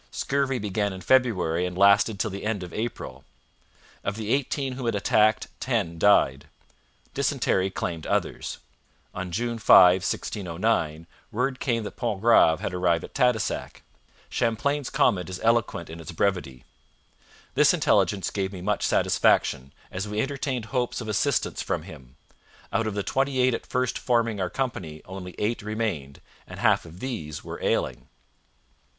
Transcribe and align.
Scurvy 0.09 0.57
began 0.57 0.93
in 0.93 1.01
February 1.01 1.63
and 1.63 1.77
lasted 1.77 2.19
till 2.19 2.31
the 2.31 2.43
end 2.43 2.63
of 2.63 2.73
April. 2.73 3.23
Of 4.03 4.15
the 4.15 4.33
eighteen 4.33 4.73
whom 4.73 4.87
it 4.87 4.95
attacked, 4.95 5.47
ten 5.59 5.99
died. 5.99 6.47
Dysentery 7.13 7.69
claimed 7.69 8.07
others. 8.07 8.57
On 9.13 9.29
June 9.29 9.59
5, 9.59 9.97
1609, 10.01 11.05
word 11.31 11.59
came 11.59 11.83
that 11.83 11.97
Pontgrave 11.97 12.61
had 12.61 12.73
arrived 12.73 13.03
at 13.03 13.13
Tadoussac. 13.13 13.83
Champlain's 14.27 14.89
comment 14.89 15.29
is 15.29 15.39
eloquent 15.43 15.87
in 15.87 15.99
its 15.99 16.11
brevity. 16.11 16.65
'This 17.53 17.71
intelligence 17.71 18.31
gave 18.31 18.51
me 18.51 18.59
much 18.61 18.81
satisfaction, 18.81 19.71
as 19.91 20.07
we 20.07 20.19
entertained 20.19 20.65
hopes 20.73 20.99
of 20.99 21.07
assistance 21.09 21.61
from 21.61 21.83
him. 21.83 22.15
Out 22.73 22.87
of 22.87 22.95
the 22.95 23.03
twenty 23.03 23.37
eight 23.39 23.53
at 23.53 23.67
first 23.67 23.99
forming 23.99 24.41
our 24.41 24.49
company 24.49 25.03
only 25.05 25.35
eight 25.37 25.61
remained, 25.61 26.21
and 26.47 26.59
half 26.59 26.85
of 26.85 27.01
these 27.01 27.43
were 27.43 27.61
ailing.' 27.61 28.07